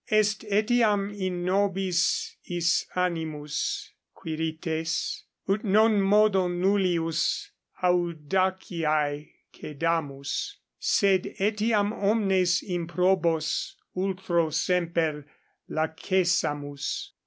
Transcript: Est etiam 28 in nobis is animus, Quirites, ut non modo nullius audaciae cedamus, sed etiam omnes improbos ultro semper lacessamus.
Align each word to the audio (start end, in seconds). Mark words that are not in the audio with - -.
Est 0.09 0.43
etiam 0.49 1.09
28 1.09 1.27
in 1.27 1.45
nobis 1.45 2.35
is 2.45 2.87
animus, 2.95 3.91
Quirites, 4.15 5.25
ut 5.47 5.63
non 5.63 6.01
modo 6.01 6.47
nullius 6.47 7.51
audaciae 7.83 9.29
cedamus, 9.53 10.55
sed 10.79 11.35
etiam 11.37 11.91
omnes 11.93 12.63
improbos 12.67 13.73
ultro 13.95 14.49
semper 14.49 15.23
lacessamus. 15.69 17.11